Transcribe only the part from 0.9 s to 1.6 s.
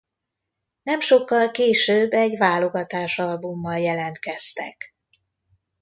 sokkal